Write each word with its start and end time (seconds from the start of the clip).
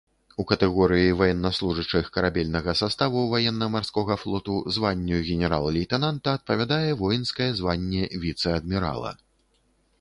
У 0.43 0.43
катэгорыі 0.51 1.09
ваеннаслужачых 1.19 2.07
карабельнага 2.15 2.75
саставу 2.81 3.21
ваенна-марскога 3.35 4.17
флоту 4.23 4.57
званню 4.77 5.21
генерал-лейтэнанта 5.29 6.37
адпавядае 6.41 6.91
воінскае 7.05 7.51
званне 7.63 8.03
віцэ-адмірала. 8.25 9.17